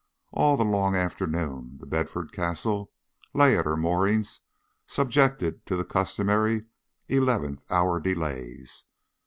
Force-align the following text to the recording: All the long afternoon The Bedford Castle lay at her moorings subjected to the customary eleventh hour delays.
All 0.31 0.57
the 0.57 0.65
long 0.65 0.95
afternoon 0.95 1.77
The 1.79 1.85
Bedford 1.85 2.31
Castle 2.31 2.91
lay 3.35 3.55
at 3.55 3.65
her 3.65 3.77
moorings 3.77 4.41
subjected 4.87 5.63
to 5.67 5.75
the 5.75 5.85
customary 5.85 6.65
eleventh 7.07 7.65
hour 7.69 7.99
delays. 7.99 8.85